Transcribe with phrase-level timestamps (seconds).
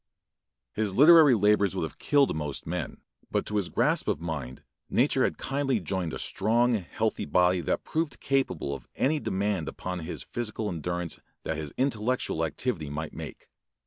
[0.73, 5.23] His literary labors would have killed most men, but to his grasp of mind nature
[5.23, 10.23] had kindly joined a strong, healthy body that proved capable of any demand upon his
[10.23, 13.47] physical endurance that his intellectual activity might make.